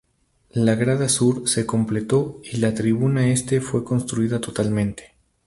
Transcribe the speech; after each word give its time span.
La 0.53 0.73
grada 0.73 1.07
sur 1.09 1.47
se 1.47 1.67
completó 1.67 2.41
y 2.51 2.57
la 2.57 2.73
tribuna 2.73 3.27
este 3.27 3.61
fue 3.61 3.83
construida 3.83 4.41
totalmente. 4.41 5.13